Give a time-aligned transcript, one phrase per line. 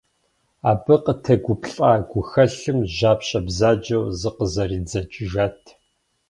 [0.69, 5.61] Абы къытегуплӏа гухэлъым жьапщэ бзаджэу зыкъызэридзэкӏыжат.